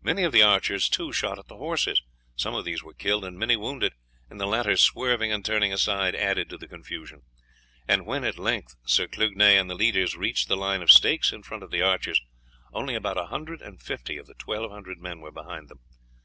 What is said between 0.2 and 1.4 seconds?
of the archers, too, shot